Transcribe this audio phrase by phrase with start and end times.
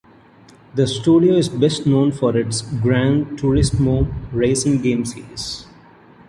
[0.73, 5.67] The studio is best known for its "Gran Turismo" racing game series.